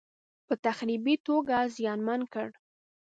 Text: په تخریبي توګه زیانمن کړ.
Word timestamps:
په 0.47 0.53
تخریبي 0.65 1.15
توګه 1.27 1.57
زیانمن 1.75 2.21
کړ. 2.33 2.47